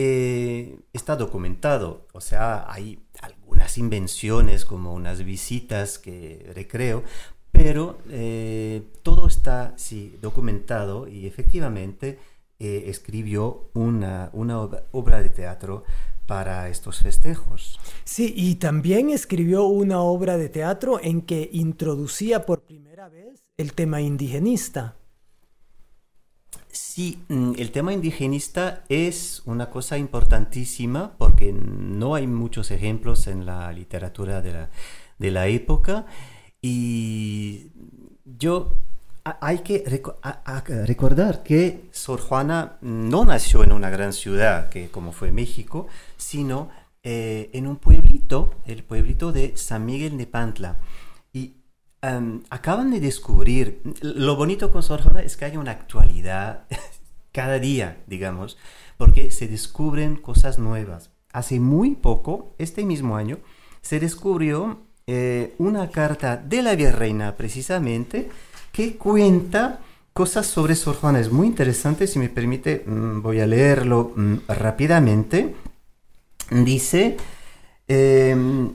eh, 0.00 0.78
está 0.92 1.16
documentado, 1.16 2.06
o 2.12 2.20
sea, 2.20 2.70
hay 2.70 3.00
algunas 3.20 3.78
invenciones 3.78 4.64
como 4.64 4.94
unas 4.94 5.24
visitas 5.24 5.98
que 5.98 6.52
recreo, 6.54 7.02
pero 7.58 7.98
eh, 8.08 8.82
todo 9.02 9.26
está 9.26 9.74
sí, 9.76 10.16
documentado 10.22 11.08
y 11.08 11.26
efectivamente 11.26 12.20
eh, 12.60 12.84
escribió 12.86 13.68
una, 13.74 14.30
una 14.32 14.60
obra 14.92 15.20
de 15.24 15.30
teatro 15.30 15.82
para 16.26 16.68
estos 16.68 17.00
festejos. 17.00 17.80
Sí, 18.04 18.32
y 18.36 18.56
también 18.56 19.10
escribió 19.10 19.64
una 19.64 20.02
obra 20.02 20.36
de 20.36 20.48
teatro 20.48 21.00
en 21.02 21.22
que 21.22 21.50
introducía 21.52 22.46
por 22.46 22.62
primera 22.62 23.08
vez 23.08 23.42
el 23.56 23.72
tema 23.72 24.00
indigenista. 24.00 24.94
Sí, 26.68 27.24
mm, 27.26 27.54
el 27.58 27.72
tema 27.72 27.92
indigenista 27.92 28.84
es 28.88 29.42
una 29.46 29.68
cosa 29.68 29.98
importantísima 29.98 31.16
porque 31.18 31.52
no 31.52 32.14
hay 32.14 32.28
muchos 32.28 32.70
ejemplos 32.70 33.26
en 33.26 33.46
la 33.46 33.72
literatura 33.72 34.42
de 34.42 34.52
la, 34.52 34.70
de 35.18 35.30
la 35.32 35.48
época. 35.48 36.06
Y 36.60 37.70
yo 38.24 38.74
hay 39.40 39.58
que 39.58 39.84
recordar 40.86 41.42
que 41.42 41.88
Sor 41.92 42.20
Juana 42.20 42.78
no 42.80 43.24
nació 43.24 43.62
en 43.62 43.72
una 43.72 43.90
gran 43.90 44.12
ciudad, 44.12 44.68
que 44.70 44.90
como 44.90 45.12
fue 45.12 45.32
México, 45.32 45.86
sino 46.16 46.70
eh, 47.02 47.50
en 47.52 47.66
un 47.66 47.76
pueblito, 47.76 48.54
el 48.64 48.84
pueblito 48.84 49.32
de 49.32 49.56
San 49.56 49.84
Miguel 49.86 50.16
de 50.18 50.26
Pantla. 50.26 50.78
Y 51.32 51.56
acaban 52.50 52.90
de 52.90 53.00
descubrir, 53.00 53.82
lo 54.02 54.36
bonito 54.36 54.70
con 54.70 54.82
Sor 54.82 55.02
Juana 55.02 55.22
es 55.22 55.36
que 55.36 55.44
hay 55.44 55.56
una 55.56 55.72
actualidad 55.72 56.66
cada 57.32 57.58
día, 57.58 58.02
digamos, 58.06 58.56
porque 58.96 59.30
se 59.30 59.48
descubren 59.48 60.16
cosas 60.16 60.58
nuevas. 60.58 61.10
Hace 61.32 61.60
muy 61.60 61.94
poco, 61.94 62.54
este 62.58 62.84
mismo 62.84 63.16
año, 63.16 63.38
se 63.82 64.00
descubrió 64.00 64.87
eh, 65.10 65.54
una 65.56 65.88
carta 65.88 66.36
de 66.36 66.60
la 66.60 66.76
virreina 66.76 67.34
precisamente 67.34 68.28
que 68.70 68.98
cuenta 68.98 69.80
cosas 70.12 70.46
sobre 70.46 70.74
Sor 70.74 70.96
Juana. 70.96 71.18
Es 71.18 71.32
muy 71.32 71.46
interesante, 71.46 72.06
si 72.06 72.18
me 72.18 72.28
permite 72.28 72.84
mm, 72.84 73.22
voy 73.22 73.40
a 73.40 73.46
leerlo 73.46 74.12
mm, 74.14 74.34
rápidamente. 74.48 75.54
Dice, 76.50 77.16
em, 77.88 78.74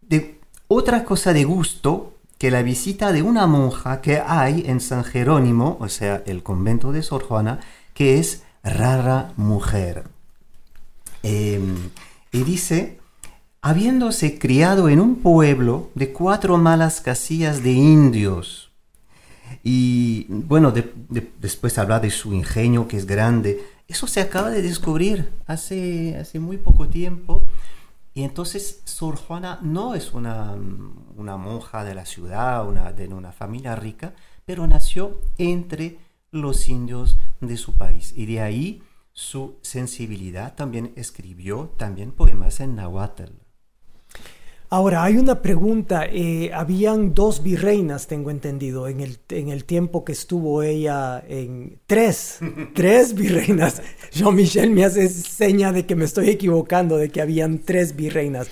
de, 0.00 0.40
otra 0.66 1.04
cosa 1.04 1.32
de 1.32 1.44
gusto 1.44 2.14
que 2.36 2.50
la 2.50 2.62
visita 2.62 3.12
de 3.12 3.22
una 3.22 3.46
monja 3.46 4.00
que 4.00 4.20
hay 4.26 4.64
en 4.66 4.80
San 4.80 5.04
Jerónimo, 5.04 5.76
o 5.80 5.88
sea, 5.88 6.24
el 6.26 6.42
convento 6.42 6.90
de 6.90 7.04
Sor 7.04 7.22
Juana, 7.22 7.60
que 7.94 8.18
es 8.18 8.42
rara 8.64 9.32
mujer. 9.36 10.08
Em, 11.22 11.90
y 12.32 12.42
dice, 12.42 12.99
habiéndose 13.62 14.38
criado 14.38 14.88
en 14.88 15.00
un 15.00 15.16
pueblo 15.16 15.90
de 15.94 16.12
cuatro 16.12 16.56
malas 16.56 17.00
casillas 17.00 17.62
de 17.62 17.72
indios. 17.72 18.70
Y 19.62 20.26
bueno, 20.28 20.72
después 21.38 21.76
habla 21.78 22.00
de 22.00 22.10
su 22.10 22.32
ingenio 22.32 22.88
que 22.88 22.96
es 22.96 23.06
grande. 23.06 23.62
Eso 23.86 24.06
se 24.06 24.20
acaba 24.20 24.50
de 24.50 24.62
descubrir 24.62 25.30
hace, 25.46 26.16
hace 26.16 26.38
muy 26.38 26.56
poco 26.56 26.88
tiempo. 26.88 27.46
Y 28.14 28.22
entonces 28.22 28.80
Sor 28.84 29.16
Juana 29.16 29.58
no 29.62 29.94
es 29.94 30.12
una, 30.14 30.56
una 31.16 31.36
monja 31.36 31.84
de 31.84 31.94
la 31.94 32.06
ciudad, 32.06 32.66
una, 32.66 32.92
de 32.92 33.08
una 33.08 33.32
familia 33.32 33.76
rica, 33.76 34.14
pero 34.44 34.66
nació 34.66 35.20
entre 35.38 35.98
los 36.30 36.68
indios 36.68 37.18
de 37.40 37.56
su 37.56 37.76
país. 37.76 38.12
Y 38.16 38.26
de 38.26 38.40
ahí 38.40 38.82
su 39.12 39.58
sensibilidad 39.62 40.54
también 40.54 40.92
escribió 40.96 41.74
también 41.76 42.12
poemas 42.12 42.60
en 42.60 42.76
náhuatl. 42.76 43.49
Ahora, 44.72 45.02
hay 45.02 45.16
una 45.16 45.42
pregunta. 45.42 46.06
Eh, 46.06 46.52
habían 46.54 47.12
dos 47.12 47.42
virreinas, 47.42 48.06
tengo 48.06 48.30
entendido, 48.30 48.86
en 48.86 49.00
el, 49.00 49.18
en 49.30 49.48
el 49.48 49.64
tiempo 49.64 50.04
que 50.04 50.12
estuvo 50.12 50.62
ella 50.62 51.24
en... 51.28 51.80
Tres, 51.88 52.38
tres 52.74 53.14
virreinas. 53.14 53.82
Jean-Michel 54.12 54.70
me 54.70 54.84
hace 54.84 55.08
seña 55.08 55.72
de 55.72 55.86
que 55.86 55.96
me 55.96 56.04
estoy 56.04 56.30
equivocando, 56.30 56.98
de 56.98 57.10
que 57.10 57.20
habían 57.20 57.58
tres 57.58 57.96
virreinas. 57.96 58.48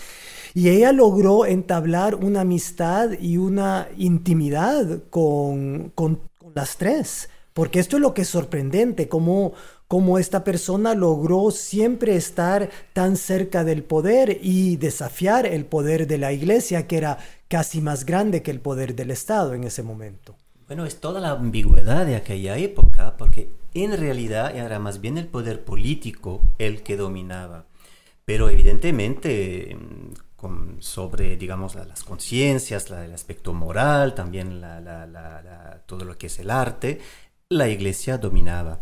Y 0.54 0.70
ella 0.70 0.90
logró 0.90 1.46
entablar 1.46 2.16
una 2.16 2.40
amistad 2.40 3.10
y 3.20 3.36
una 3.36 3.88
intimidad 3.96 5.04
con, 5.10 5.92
con, 5.94 6.16
con 6.38 6.52
las 6.52 6.78
tres. 6.78 7.28
Porque 7.52 7.78
esto 7.78 7.96
es 7.96 8.02
lo 8.02 8.12
que 8.12 8.22
es 8.22 8.28
sorprendente, 8.28 9.08
cómo 9.08 9.52
cómo 9.88 10.18
esta 10.18 10.44
persona 10.44 10.94
logró 10.94 11.50
siempre 11.50 12.14
estar 12.14 12.70
tan 12.92 13.16
cerca 13.16 13.64
del 13.64 13.82
poder 13.82 14.38
y 14.42 14.76
desafiar 14.76 15.46
el 15.46 15.64
poder 15.64 16.06
de 16.06 16.18
la 16.18 16.32
iglesia, 16.32 16.86
que 16.86 16.98
era 16.98 17.18
casi 17.48 17.80
más 17.80 18.04
grande 18.04 18.42
que 18.42 18.50
el 18.50 18.60
poder 18.60 18.94
del 18.94 19.10
Estado 19.10 19.54
en 19.54 19.64
ese 19.64 19.82
momento. 19.82 20.36
Bueno, 20.66 20.84
es 20.84 21.00
toda 21.00 21.20
la 21.20 21.30
ambigüedad 21.30 22.04
de 22.04 22.16
aquella 22.16 22.58
época, 22.58 23.16
porque 23.16 23.50
en 23.72 23.96
realidad 23.96 24.54
era 24.54 24.78
más 24.78 25.00
bien 25.00 25.16
el 25.16 25.26
poder 25.26 25.64
político 25.64 26.42
el 26.58 26.82
que 26.82 26.98
dominaba. 26.98 27.64
Pero 28.26 28.50
evidentemente 28.50 29.74
sobre, 30.80 31.38
digamos, 31.38 31.74
las 31.74 32.04
conciencias, 32.04 32.90
el 32.90 33.14
aspecto 33.14 33.54
moral, 33.54 34.14
también 34.14 34.62
todo 35.86 36.04
lo 36.04 36.18
que 36.18 36.26
es 36.26 36.38
el 36.38 36.50
arte, 36.50 37.00
la 37.48 37.68
iglesia 37.68 38.18
dominaba. 38.18 38.80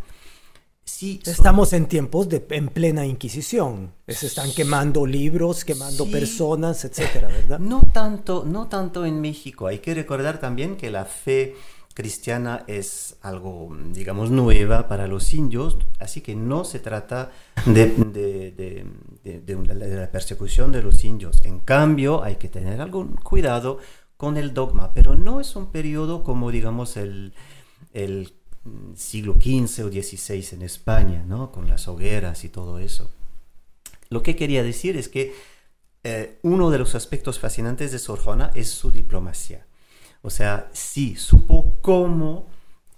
Estamos 0.86 1.72
en 1.72 1.86
tiempos 1.86 2.28
de 2.28 2.46
en 2.50 2.68
plena 2.68 3.04
Inquisición. 3.04 3.92
Se 4.06 4.28
están 4.28 4.52
quemando 4.52 5.04
libros, 5.04 5.64
quemando 5.64 6.08
personas, 6.10 6.84
etcétera, 6.84 7.28
¿verdad? 7.28 7.58
No 7.58 7.82
tanto, 7.92 8.44
no 8.46 8.68
tanto 8.68 9.04
en 9.04 9.20
México. 9.20 9.66
Hay 9.66 9.80
que 9.80 9.94
recordar 9.94 10.38
también 10.38 10.76
que 10.76 10.90
la 10.90 11.04
fe 11.04 11.56
cristiana 11.92 12.62
es 12.66 13.16
algo, 13.22 13.76
digamos, 13.92 14.30
nueva 14.30 14.86
para 14.86 15.06
los 15.06 15.34
indios, 15.34 15.76
así 15.98 16.20
que 16.20 16.36
no 16.36 16.64
se 16.64 16.78
trata 16.78 17.32
de, 17.66 17.86
de, 19.24 19.96
la 19.98 20.10
persecución 20.10 20.72
de 20.72 20.82
los 20.82 21.04
indios. 21.04 21.44
En 21.44 21.58
cambio, 21.58 22.22
hay 22.22 22.36
que 22.36 22.48
tener 22.48 22.80
algún 22.80 23.16
cuidado 23.16 23.78
con 24.16 24.36
el 24.36 24.54
dogma, 24.54 24.94
pero 24.94 25.16
no 25.16 25.40
es 25.40 25.56
un 25.56 25.72
periodo 25.72 26.22
como, 26.22 26.50
digamos, 26.50 26.96
el, 26.96 27.34
el 27.92 28.35
siglo 28.96 29.34
XV 29.34 29.84
o 29.84 29.88
XVI 29.88 30.46
en 30.52 30.62
España, 30.62 31.24
¿no? 31.26 31.52
con 31.52 31.68
las 31.68 31.88
hogueras 31.88 32.44
y 32.44 32.48
todo 32.48 32.78
eso. 32.78 33.10
Lo 34.08 34.22
que 34.22 34.36
quería 34.36 34.62
decir 34.62 34.96
es 34.96 35.08
que 35.08 35.34
eh, 36.04 36.38
uno 36.42 36.70
de 36.70 36.78
los 36.78 36.94
aspectos 36.94 37.38
fascinantes 37.38 37.90
de 37.90 37.98
Sor 37.98 38.20
Juana 38.20 38.50
es 38.54 38.70
su 38.70 38.90
diplomacia. 38.90 39.66
O 40.22 40.30
sea, 40.30 40.68
sí, 40.72 41.16
supo 41.16 41.78
cómo 41.82 42.46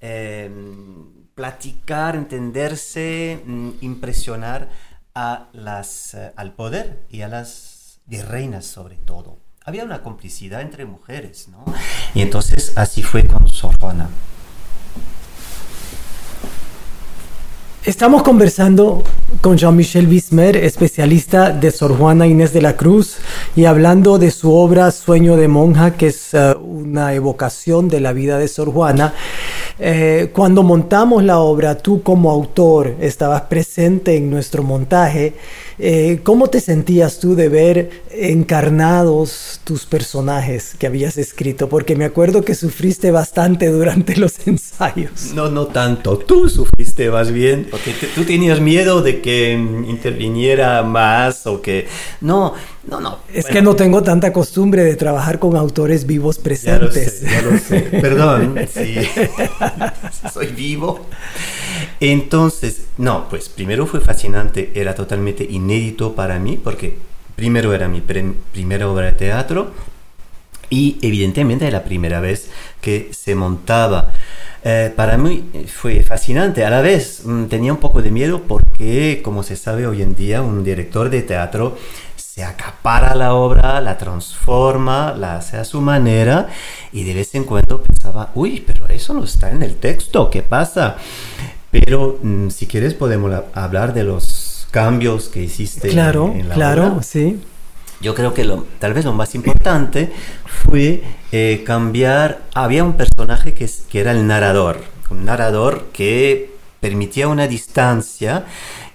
em, 0.01 1.27
platicar, 1.35 2.17
entenderse, 2.17 3.41
mm, 3.45 3.71
impresionar 3.81 4.69
a 5.15 5.49
las, 5.53 6.15
eh, 6.15 6.33
al 6.37 6.55
poder 6.55 7.07
y 7.09 7.23
a 7.23 7.29
las 7.29 8.01
virreinas 8.07 8.67
sobre 8.67 8.97
todo. 8.97 9.39
Había 9.65 9.85
una 9.85 10.03
complicidad 10.03 10.61
entre 10.61 10.85
mujeres, 10.85 11.49
¿no? 11.49 11.65
Y 12.15 12.23
entonces 12.23 12.73
así 12.77 13.03
fue 13.03 13.27
con 13.27 13.49
Sor 13.49 13.77
Estamos 17.89 18.23
conversando 18.23 19.03
con 19.41 19.57
Jean-Michel 19.57 20.07
Bismer, 20.07 20.59
especialista 20.59 21.53
de 21.53 21.71
Sor 21.71 21.97
Juana 21.97 22.27
Inés 22.27 22.53
de 22.53 22.61
la 22.61 22.77
Cruz, 22.77 23.17
y 23.57 23.65
hablando 23.65 24.19
de 24.19 24.31
su 24.31 24.53
obra 24.53 24.91
Sueño 24.91 25.39
de 25.39 25.49
Monja, 25.49 25.93
que 25.93 26.09
es 26.09 26.35
eh, 26.35 26.55
una 26.61 27.15
evocación 27.15 27.89
de 27.89 28.01
la 28.01 28.13
vida 28.13 28.37
de 28.37 28.47
Sor 28.47 28.71
Juana. 28.71 29.15
Eh, 29.81 30.31
cuando 30.33 30.63
montamos 30.63 31.23
la 31.23 31.39
obra, 31.39 31.79
tú 31.79 32.03
como 32.03 32.31
autor 32.31 32.97
estabas 33.01 33.43
presente 33.43 34.17
en 34.17 34.29
nuestro 34.31 34.63
montaje. 34.63 35.35
Eh, 35.79 36.21
¿Cómo 36.25 36.49
te 36.49 36.61
sentías 36.61 37.21
tú 37.21 37.37
de 37.37 37.49
ver 37.49 38.03
encarnados 38.11 39.61
tus 39.63 39.87
personajes 39.87 40.75
que 40.77 40.89
habías 40.89 41.17
escrito? 41.19 41.69
Porque 41.69 41.95
me 41.95 42.05
acuerdo 42.05 42.43
que 42.43 42.57
sufriste 42.57 43.13
bastante 43.13 43.69
durante 43.69 44.17
los 44.17 44.35
ensayos. 44.49 45.33
No, 45.35 45.49
no 45.49 45.67
tanto. 45.67 46.19
Tú 46.19 46.49
sufriste 46.49 47.11
más 47.11 47.31
bien, 47.31 47.69
porque 47.71 47.95
tú 48.15 48.25
tenías 48.25 48.61
miedo 48.61 49.03
de 49.03 49.21
que 49.21 49.53
interviniera 49.53 50.83
más 50.83 51.47
o 51.47 51.63
que... 51.63 51.87
No, 52.21 52.55
no, 52.89 53.01
no. 53.01 53.19
Es 53.33 53.47
que 53.47 53.61
no 53.61 53.77
tengo 53.77 54.03
tanta 54.03 54.33
costumbre 54.33 54.83
de 54.83 54.97
trabajar 54.97 55.39
con 55.39 55.57
autores 55.57 56.07
vivos 56.07 56.39
presentes. 56.39 57.21
Ya 57.21 57.43
lo 57.43 57.59
sé, 57.59 57.81
Perdón, 58.01 58.57
sí. 58.73 58.97
Soy 60.33 60.49
vivo. 60.49 61.07
Entonces, 62.01 62.87
no, 62.97 63.29
pues 63.29 63.49
primero 63.51 63.87
fue 63.87 64.01
fascinante, 64.01 64.73
era 64.75 64.95
totalmente 64.95 65.45
inédito 65.45 66.15
para 66.15 66.39
mí, 66.39 66.59
porque 66.63 66.97
primero 67.37 67.75
era 67.75 67.89
mi 67.89 68.01
primera 68.01 68.89
obra 68.89 69.07
de 69.07 69.13
teatro 69.13 69.73
y 70.71 70.99
evidentemente 71.03 71.67
era 71.67 71.79
la 71.79 71.85
primera 71.85 72.21
vez 72.21 72.49
que 72.81 73.11
se 73.13 73.35
montaba. 73.35 74.13
Eh, 74.65 74.93
para 74.95 75.17
mí 75.17 75.45
fue 75.67 76.03
fascinante. 76.03 76.65
A 76.65 76.71
la 76.71 76.81
vez 76.81 77.23
mm, 77.25 77.45
tenía 77.45 77.73
un 77.73 77.79
poco 77.79 78.03
de 78.03 78.11
miedo 78.11 78.43
porque, 78.47 79.21
como 79.23 79.43
se 79.43 79.57
sabe 79.57 79.87
hoy 79.87 80.03
en 80.03 80.15
día, 80.15 80.43
un 80.43 80.65
director 80.65 81.11
de 81.11 81.23
teatro 81.23 81.77
se 82.39 82.45
acapara 82.45 83.17
la 83.17 83.35
obra, 83.35 83.81
la 83.81 83.99
transforma, 83.99 85.13
la 85.19 85.39
hace 85.39 85.57
a 85.57 85.65
su 85.65 85.81
manera 85.81 86.47
y 86.93 87.03
de 87.03 87.13
vez 87.13 87.35
en 87.35 87.43
cuando 87.43 87.83
pensaba, 87.83 88.31
uy, 88.37 88.63
pero 88.65 88.87
eso 88.87 89.13
no 89.13 89.25
está 89.25 89.51
en 89.51 89.65
el 89.65 89.75
texto, 89.75 90.31
¿qué 90.31 90.45
pasa? 90.45 90.95
Pero 91.73 92.21
mm, 92.23 92.51
si 92.51 92.69
quieres 92.69 92.95
podemos 92.95 93.33
hablar 93.55 93.93
de 93.93 94.05
los 94.05 94.69
cambios 94.71 95.29
que 95.29 95.43
hiciste 95.43 95.89
claro, 95.89 96.33
en, 96.33 96.49
la 96.49 96.55
claro, 96.55 97.01
sí. 97.03 97.41
Yo 98.01 98.15
creo 98.15 98.35
que 98.35 98.45
lo, 98.45 98.69
tal 98.79 98.95
vez 98.95 99.05
lo 99.05 99.15
más 99.15 99.35
importante 99.35 100.13
fue 100.47 101.03
eh, 101.33 101.65
cambiar, 101.67 102.43
había 102.55 102.85
un 102.85 102.93
personaje 102.93 103.53
que, 103.53 103.69
que 103.91 103.99
era 103.99 104.13
el 104.13 104.29
narrador, 104.29 104.85
un 105.11 105.25
narrador 105.25 105.89
que 105.93 106.53
permitía 106.79 107.27
una 107.27 107.49
distancia 107.49 108.45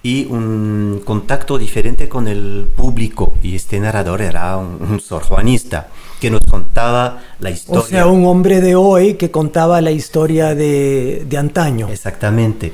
y 0.04 0.26
un 0.26 1.02
contacto 1.06 1.58
diferente 1.58 2.10
con 2.10 2.28
el 2.28 2.68
público. 2.76 3.36
Y 3.42 3.56
este 3.56 3.80
narrador 3.80 4.22
era 4.22 4.58
un, 4.58 5.00
sorjuanista 5.00 5.88
que 6.20 6.30
nos 6.30 6.42
contaba 6.42 7.22
la 7.40 7.50
historia. 7.50 7.82
O 7.82 7.88
sea, 7.88 8.08
un 8.08 8.26
hombre 8.26 8.60
de 8.60 8.76
hoy 8.76 9.14
que 9.14 9.32
contaba 9.32 9.80
la 9.80 9.92
historia 9.92 10.54
de, 10.54 11.26
de 11.28 11.38
antaño. 11.38 11.88
Exactamente. 11.88 12.74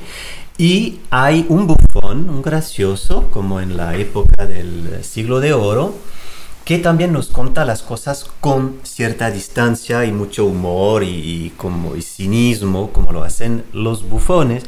Y 0.58 0.98
hay 1.10 1.46
un 1.48 1.68
bufón, 1.68 2.28
un 2.28 2.42
gracioso, 2.42 3.28
como 3.30 3.60
en 3.60 3.76
la 3.76 3.96
época 3.96 4.44
del 4.44 5.02
siglo 5.02 5.40
de 5.40 5.54
oro, 5.54 5.94
que 6.64 6.78
también 6.78 7.12
nos 7.12 7.28
cuenta 7.28 7.64
las 7.64 7.82
cosas 7.82 8.28
con 8.40 8.78
cierta 8.82 9.30
distancia 9.30 10.04
y 10.04 10.12
mucho 10.12 10.44
humor 10.44 11.02
y, 11.02 11.52
como, 11.56 11.96
y 11.96 12.02
cinismo, 12.02 12.92
como 12.92 13.12
lo 13.12 13.22
hacen 13.22 13.64
los 13.72 14.08
bufones. 14.08 14.64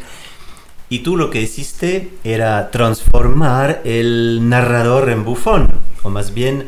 Y 0.92 0.98
tú 0.98 1.16
lo 1.16 1.30
que 1.30 1.40
hiciste 1.40 2.10
era 2.22 2.70
transformar 2.70 3.80
el 3.86 4.46
narrador 4.50 5.08
en 5.08 5.24
bufón, 5.24 5.80
o 6.02 6.10
más 6.10 6.34
bien 6.34 6.66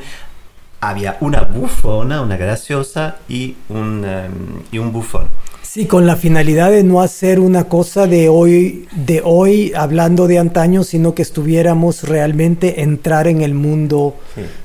había 0.81 1.19
una 1.21 1.43
bufona, 1.43 2.23
una 2.23 2.39
graciosa 2.39 3.17
y 3.29 3.57
un, 3.69 4.03
em, 4.03 4.33
y 4.73 4.79
un 4.79 4.93
bufón. 4.93 5.29
Sí, 5.61 5.85
con 5.85 6.07
la 6.07 6.17
finalidad 6.17 6.71
de 6.71 6.83
no 6.85 7.03
hacer 7.03 7.39
una 7.39 7.65
cosa 7.65 8.07
de 8.07 8.31
hoy, 8.31 8.89
de 8.93 9.21
hoy 9.23 9.75
hablando 9.77 10.27
de 10.27 10.39
antaño, 10.39 10.85
sino 10.85 11.15
que 11.15 11.21
estuviéramos 11.21 12.05
realmente 12.05 12.81
entrar 12.81 13.29
en 13.29 13.43
el 13.43 13.53
mundo 13.53 14.17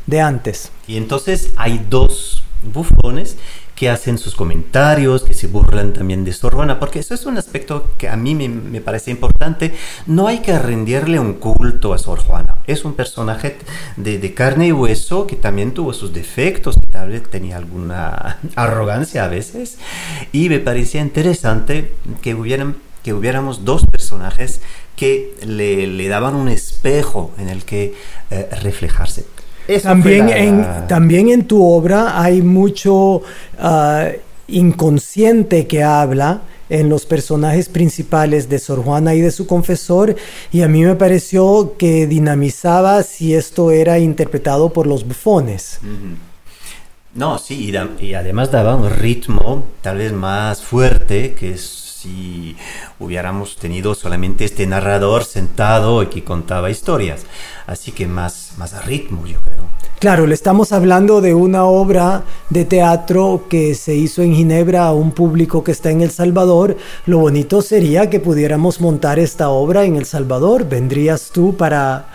de 0.08 0.22
antes. 0.22 0.72
Y 0.88 0.96
entonces 0.96 1.52
hay 1.58 1.86
dos 1.90 2.44
bufones 2.74 3.36
que 3.80 3.90
hacen 3.90 4.18
sus 4.18 4.36
comentarios, 4.36 5.24
que 5.24 5.34
se 5.34 5.48
burlan 5.48 5.94
también 5.94 6.26
de 6.26 6.34
Sorbona, 6.34 6.82
porque 6.82 7.00
eso 7.00 7.14
es 7.14 7.26
un 7.26 7.38
aspecto 7.38 7.94
que 7.98 8.10
a 8.10 8.18
mí 8.18 8.36
me, 8.36 8.82
parece 8.82 9.10
importante. 9.10 9.74
No 10.06 10.28
hay 10.28 10.40
que 10.40 10.60
rendirle 10.60 11.18
un 11.18 11.36
culto 11.36 11.94
a 11.94 11.98
Sor 11.98 12.20
Juana. 12.20 12.58
Es 12.68 12.84
un 12.84 12.94
personaje 12.94 13.56
de, 13.96 14.34
carne 14.34 14.68
y 14.68 14.74
hueso 14.74 15.28
que 15.28 15.38
también 15.38 15.74
tuvo 15.74 15.94
sus 15.94 16.12
defectos, 16.12 16.76
que 16.76 16.88
tal 16.88 17.08
vez 17.08 17.24
tenía 17.30 17.56
alguna 17.56 18.40
arrogancia 18.58 19.24
a 19.24 19.30
veces. 19.30 19.78
Y 20.34 20.50
me 20.50 20.60
parecía 20.60 21.00
interesante 21.00 21.94
que, 22.22 22.36
hubieran, 22.36 22.76
que 23.02 23.14
hubiéramos 23.14 23.64
dos 23.64 23.86
personajes 23.86 24.60
que 24.98 25.38
le, 25.46 26.10
daban 26.10 26.36
un 26.36 26.50
espejo 26.50 27.32
en 27.38 27.48
el 27.48 27.64
que 27.64 27.96
eh, 28.30 28.50
reflejarse. 28.62 29.24
También, 29.84 30.30
en, 30.30 30.66
también 30.88 31.30
en 31.30 31.46
tu 31.46 31.64
obra 31.64 32.22
hay 32.22 32.42
mucho 32.42 33.22
ah, 33.60 34.08
inconsciente 34.48 35.68
que 35.68 35.84
habla 35.84 36.42
en 36.70 36.88
los 36.88 37.06
personajes 37.06 37.68
principales 37.68 38.48
de 38.48 38.60
Sor 38.60 38.84
Juana 38.84 39.16
y 39.16 39.22
de 39.22 39.32
su 39.32 39.48
confesor 39.48 40.16
y 40.52 40.62
a 40.62 40.68
mí 40.68 40.84
me 40.84 40.96
pareció 40.96 41.76
que 41.78 42.08
dinamizaba 42.08 43.04
si 43.04 43.34
esto 43.34 43.72
era 43.72 44.00
interpretado 44.00 44.72
por 44.72 44.86
los 44.88 45.06
bufones. 45.06 45.80
No, 47.16 47.40
sí, 47.40 47.72
y, 48.00 48.14
además 48.14 48.52
daba 48.52 48.76
un 48.76 48.90
ritmo 48.90 49.66
tal 49.82 49.98
vez 49.98 50.14
más 50.14 50.62
fuerte 50.62 51.34
que 51.34 51.54
si 52.02 52.56
hubiéramos 53.00 53.58
tenido 53.58 53.94
solamente 53.94 54.46
este 54.46 54.66
narrador 54.66 55.26
sentado 55.26 56.02
y 56.04 56.08
que 56.08 56.24
contaba 56.24 56.70
historias. 56.70 57.26
Así 57.68 57.92
que 57.92 58.08
más, 58.08 58.54
más 58.58 58.86
ritmo, 58.86 59.26
yo 59.26 59.42
creo. 59.42 59.64
Claro, 60.00 60.26
le 60.26 60.34
estamos 60.34 60.72
hablando 60.72 61.20
de 61.20 61.34
una 61.34 61.66
obra 61.66 62.24
de 62.50 62.64
teatro 62.64 63.46
que 63.50 63.76
se 63.76 63.96
hizo 63.96 64.22
en 64.22 64.34
Ginebra 64.34 64.88
a 64.88 64.94
un 64.94 65.12
público 65.12 65.64
que 65.64 65.74
está 65.74 65.92
en 65.92 66.02
El 66.02 66.12
Salvador. 66.12 66.78
Lo 67.06 67.18
bonito 67.20 67.62
sería 67.62 68.10
que 68.10 68.22
pudiéramos 68.22 68.80
montar 68.80 69.20
esta 69.20 69.50
obra 69.50 69.84
en 69.84 69.98
El 69.98 70.06
Salvador. 70.06 70.68
¿Vendrías 70.70 71.32
tú 71.34 71.58
para... 71.58 72.08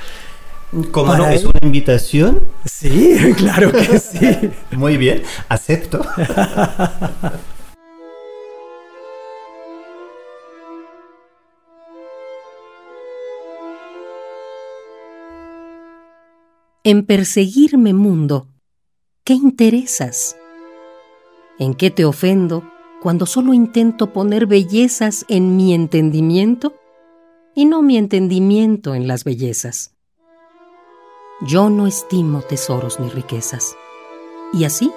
¿Cómo 0.90 1.14
no? 1.14 1.28
¿Es 1.28 1.44
una 1.44 1.60
invitación? 1.62 2.40
Sí, 2.64 3.34
claro 3.36 3.70
que 3.70 3.98
sí. 3.98 4.50
Muy 4.72 4.96
bien, 4.96 5.22
acepto. 5.48 6.00
En 16.86 17.06
perseguirme 17.06 17.94
mundo, 17.94 18.48
¿qué 19.24 19.32
interesas? 19.32 20.36
¿En 21.58 21.72
qué 21.72 21.90
te 21.90 22.04
ofendo 22.04 22.62
cuando 23.00 23.24
solo 23.24 23.54
intento 23.54 24.12
poner 24.12 24.44
bellezas 24.44 25.24
en 25.30 25.56
mi 25.56 25.72
entendimiento 25.72 26.74
y 27.54 27.64
no 27.64 27.80
mi 27.80 27.96
entendimiento 27.96 28.94
en 28.94 29.08
las 29.08 29.24
bellezas? 29.24 29.94
Yo 31.46 31.70
no 31.70 31.86
estimo 31.86 32.42
tesoros 32.42 33.00
ni 33.00 33.08
riquezas. 33.08 33.74
Y 34.52 34.64
así, 34.64 34.92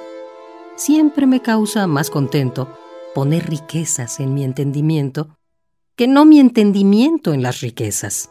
siempre 0.75 1.25
me 1.25 1.41
causa 1.41 1.87
más 1.87 2.09
contento 2.09 2.67
poner 3.15 3.49
riquezas 3.49 4.19
en 4.19 4.33
mi 4.33 4.43
entendimiento 4.43 5.37
que 5.95 6.09
no 6.09 6.25
mi 6.25 6.41
entendimiento 6.41 7.33
en 7.33 7.41
las 7.41 7.61
riquezas 7.61 8.29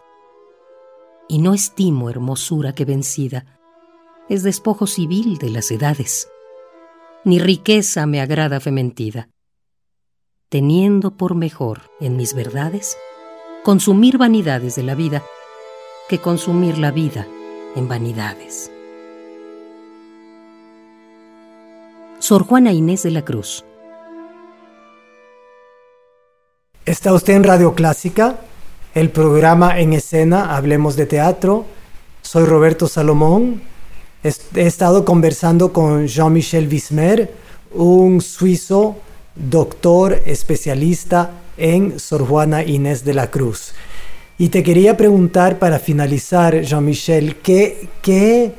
y 1.29 1.39
no 1.39 1.55
estimo 1.55 2.11
hermosura 2.11 2.75
que 2.75 2.85
vencida, 2.85 3.59
es 4.29 4.43
despojo 4.43 4.87
civil 4.87 5.39
de 5.39 5.51
las 5.51 5.71
edades, 5.71 6.29
ni 7.25 7.39
riqueza 7.39 8.07
me 8.07 8.21
agrada 8.21 8.61
fementida, 8.61 9.29
teniendo 10.49 11.17
por 11.17 11.35
mejor 11.35 11.83
en 12.01 12.17
mis 12.17 12.35
verdades 12.35 12.97
consumir 13.65 14.19
vanidades 14.19 14.77
de 14.77 14.83
la 14.83 14.95
vida 14.95 15.23
que 16.09 16.21
consumir 16.21 16.79
la 16.79 16.93
vida 16.93 17.27
en 17.75 17.89
vanidades. 17.89 18.71
Sor 22.19 22.45
Juana 22.45 22.73
Inés 22.73 23.03
de 23.03 23.11
la 23.11 23.25
Cruz. 23.25 23.65
¿Está 26.85 27.13
usted 27.13 27.35
en 27.35 27.45
Radio 27.45 27.75
Clásica? 27.75 28.39
El 28.97 29.11
programa 29.11 29.79
En 29.79 29.93
Escena, 29.93 30.57
Hablemos 30.57 30.97
de 30.97 31.05
Teatro. 31.05 31.67
Soy 32.23 32.47
Roberto 32.47 32.89
Salomón. 32.89 33.61
He 34.23 34.67
estado 34.67 35.05
conversando 35.05 35.71
con 35.71 36.07
Jean-Michel 36.07 36.67
Wismer, 36.67 37.31
un 37.75 38.23
suizo 38.23 38.97
doctor 39.35 40.23
especialista 40.25 41.31
en 41.59 42.01
Sor 42.01 42.27
Juana 42.27 42.65
Inés 42.65 43.05
de 43.05 43.13
la 43.13 43.31
Cruz. 43.31 43.75
Y 44.39 44.49
te 44.49 44.63
quería 44.63 44.97
preguntar 44.97 45.59
para 45.59 45.79
finalizar, 45.79 46.63
Jean-Michel, 46.63 47.37
¿qué, 47.43 47.91
qué, 48.01 48.55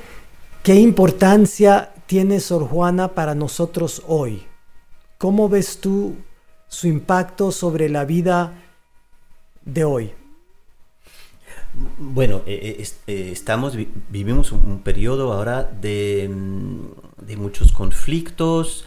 qué 0.62 0.76
importancia 0.76 1.94
tiene 2.06 2.42
Sor 2.42 2.68
Juana 2.68 3.16
para 3.16 3.34
nosotros 3.34 4.04
hoy? 4.06 4.44
¿Cómo 5.18 5.50
ves 5.50 5.80
tú 5.80 6.14
su 6.68 6.86
impacto 6.86 7.52
sobre 7.52 7.90
la 7.90 8.06
vida 8.06 8.54
de 9.66 9.84
hoy? 9.84 10.14
Bueno, 12.00 12.42
eh, 12.48 12.78
eh, 12.80 12.88
eh, 13.08 13.30
estamos, 13.32 13.78
vivimos 14.10 14.52
un, 14.52 14.80
periodo 14.80 15.34
ahora 15.34 15.64
de, 15.64 16.28
mm, 16.28 17.26
de 17.26 17.38
muchos 17.38 17.72
conflictos, 17.72 18.86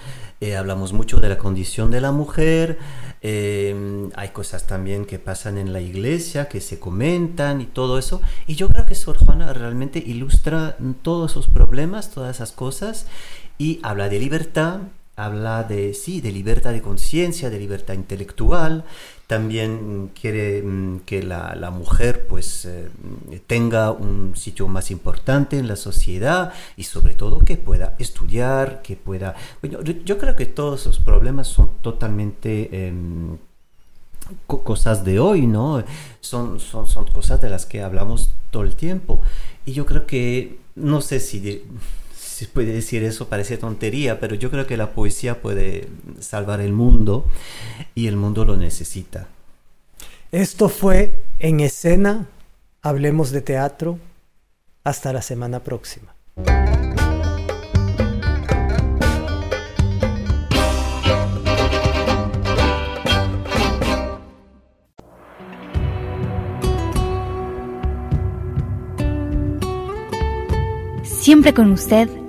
hablamos 0.59 0.95
mucho 0.95 1.21
de 1.21 1.29
la 1.29 1.37
condición 1.37 1.91
de 1.91 2.01
la 2.01 2.13
mujer, 2.13 2.79
hay 3.23 4.29
cosas 4.33 4.67
también 4.67 5.05
que 5.05 5.19
pasan 5.19 5.59
en 5.59 5.75
la 5.75 5.83
iglesia, 5.83 6.49
que 6.49 6.63
se 6.63 6.79
comentan 6.79 7.61
y 7.61 7.67
todo 7.67 7.99
eso, 7.99 8.23
y 8.47 8.55
yo 8.55 8.69
creo 8.71 8.87
que 8.87 8.95
Sor 8.95 9.19
Juana 9.19 9.53
realmente 9.53 10.03
ilustra 10.05 10.79
todos 11.03 11.33
esos 11.33 11.47
problemas, 11.49 12.11
todas 12.11 12.37
esas 12.37 12.53
cosas, 12.53 13.07
y 13.59 13.81
habla 13.83 14.09
de 14.09 14.19
libertad, 14.19 14.81
habla 15.25 15.65
de, 15.65 15.95
sí, 15.95 16.21
de 16.21 16.33
libertad 16.33 16.73
de 16.73 16.83
conciencia, 16.83 17.51
de 17.51 17.59
libertad 17.59 17.95
intelectual, 17.95 18.85
también 19.27 20.11
quiere 20.21 20.63
mm, 20.63 21.01
que 21.07 21.23
la, 21.23 21.71
mujer 21.71 22.27
pues 22.27 22.65
eh, 22.65 22.91
tenga 23.47 23.93
un 23.93 24.35
sitio 24.35 24.67
más 24.67 24.91
importante 24.91 25.57
en 25.59 25.69
la 25.69 25.77
sociedad 25.77 26.53
y 26.77 26.83
sobre 26.83 27.15
todo 27.15 27.45
que 27.45 27.57
pueda 27.57 27.95
estudiar, 27.99 28.83
que 28.83 28.97
pueda... 28.97 29.37
yo, 29.63 30.19
creo 30.19 30.35
que 30.35 30.47
todos 30.47 30.81
esos 30.81 30.99
problemas 30.99 31.47
son 31.47 31.71
totalmente... 31.81 32.87
Em, 32.89 33.39
cosas 34.47 35.05
de 35.05 35.19
hoy, 35.19 35.47
¿no? 35.47 35.83
Son, 36.21 36.61
son, 36.61 36.87
son 36.87 37.05
cosas 37.07 37.41
de 37.41 37.51
las 37.51 37.67
que 37.67 37.83
hablamos 37.83 38.33
todo 38.53 38.63
el 38.63 38.77
tiempo. 38.77 39.23
Y 39.67 39.73
yo 39.73 39.87
creo 39.87 40.07
que, 40.07 40.59
no 40.77 41.01
sé 41.01 41.19
si 41.19 41.65
se 42.41 42.47
puede 42.47 42.73
decir 42.73 43.05
eso, 43.05 43.29
parece 43.29 43.59
tontería, 43.59 44.19
pero 44.19 44.35
yo 44.35 44.51
creo 44.51 44.67
que 44.67 44.79
la 44.79 44.93
poesía 44.93 45.43
puede 45.43 45.89
salvar 46.21 46.63
el 46.63 46.73
mundo 46.73 47.27
y 47.95 48.07
el 48.07 48.17
mundo 48.17 48.47
lo 48.47 48.57
necesita. 48.57 49.29
Esto 50.33 50.71
fue 50.71 51.23
en 51.39 51.61
escena, 51.61 52.29
hablemos 52.81 53.31
de 53.31 53.43
teatro, 53.43 53.99
hasta 54.85 55.13
la 55.13 55.21
semana 55.21 55.61
próxima. 55.61 56.15
Siempre 71.05 71.53
con 71.53 71.73
usted 71.73 72.09